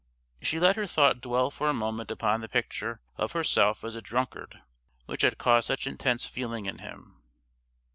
She 0.41 0.59
let 0.59 0.77
her 0.77 0.87
thought 0.87 1.21
dwell 1.21 1.51
for 1.51 1.69
a 1.69 1.75
moment 1.75 2.09
upon 2.09 2.41
the 2.41 2.49
picture 2.49 3.01
of 3.17 3.33
herself 3.33 3.83
as 3.83 3.93
a 3.93 4.01
drunkard 4.01 4.59
which 5.05 5.21
had 5.21 5.37
caused 5.37 5.67
such 5.67 5.85
intense 5.85 6.25
feeling 6.25 6.65
in 6.65 6.79
him. 6.79 7.21